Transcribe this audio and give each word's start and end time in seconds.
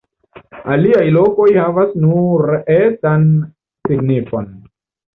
Aliaj 0.75 1.03
lokoj 1.17 1.47
havas 1.59 1.93
nur 2.07 2.57
etan 2.81 3.31
signifon. 3.89 4.53